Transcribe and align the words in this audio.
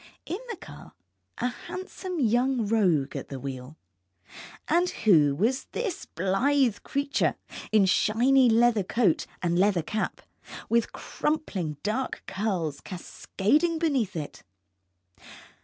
In 0.25 0.39
the 0.49 0.55
car, 0.57 0.93
a 1.37 1.45
handsome 1.49 2.19
young 2.19 2.65
rogue 2.65 3.15
at 3.15 3.29
the 3.29 3.39
wheel, 3.39 3.77
and 4.67 4.89
who 4.89 5.35
was 5.35 5.65
this 5.73 6.07
blithe 6.07 6.77
creature 6.83 7.35
in 7.71 7.85
shiny 7.85 8.49
leather 8.49 8.81
coat 8.83 9.27
and 9.43 9.59
leather 9.59 9.83
cap, 9.83 10.21
with 10.67 10.91
crumpling 10.91 11.77
dark 11.83 12.23
curls 12.25 12.81
cascading 12.81 13.77
beneath 13.77 14.15
it? 14.15 14.41